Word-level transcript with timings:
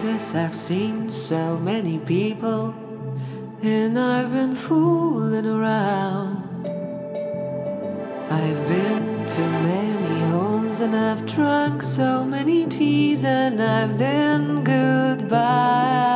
places, 0.00 0.34
I've 0.34 0.54
seen 0.54 1.10
so 1.10 1.56
many 1.56 1.98
people, 1.98 2.74
and 3.62 3.98
I've 3.98 4.30
been 4.30 4.54
fooling 4.54 5.46
around. 5.46 6.66
I've 8.30 8.66
been 8.66 9.26
to 9.26 9.40
many 9.40 10.20
homes 10.30 10.80
and 10.80 10.94
I've 10.94 11.24
drunk 11.24 11.82
so 11.82 12.24
many 12.24 12.66
teas 12.66 13.24
and 13.24 13.62
I've 13.62 13.96
been 13.96 14.64
goodbye. 14.64 16.15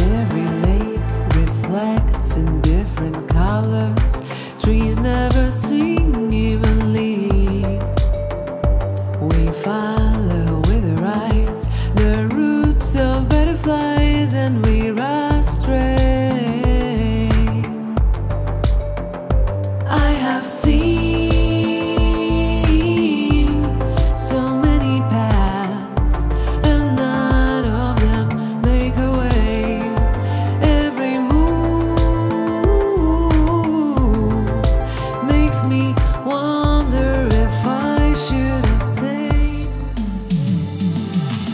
in 2.35 2.61
different 2.61 3.27
colors. 3.29 4.21
Trees 4.61 4.99
never 4.99 5.51
sing. 5.51 6.01
We 9.21 9.51
follow 9.63 10.61
with 10.61 10.97
our 10.97 11.05
eyes 11.05 11.67
the 11.93 12.27
roots 12.33 12.95
of 12.95 13.29
butterflies 13.29 14.33
and 14.33 14.65
we. 14.65 14.80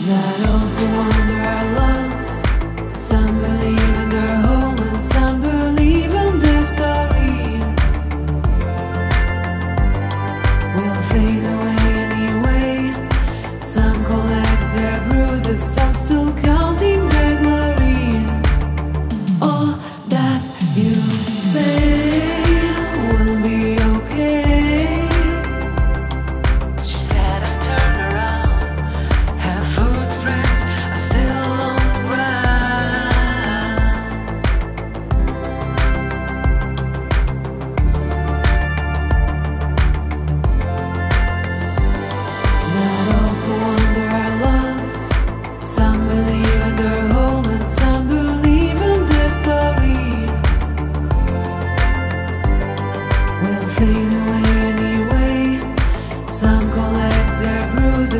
That 0.08 0.40
lost. 1.76 2.98
Some 2.98 3.42
believe 3.42 3.94
in 4.02 4.08
their 4.08 4.36
home 4.36 4.78
and 4.78 5.02
some 5.02 5.42
believe 5.42 6.14
in 6.14 6.40
their 6.40 6.64
stories. 6.64 7.92
Will 10.76 11.02
fade 11.10 11.44
away 11.54 11.76
anyway. 12.06 12.94
Some 13.60 14.02
collect 14.06 14.76
their 14.76 14.98
bruises, 15.10 15.62
some 15.62 15.94
still 15.94 16.32
come. 16.42 16.57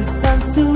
some 0.09 0.41
students. 0.41 0.68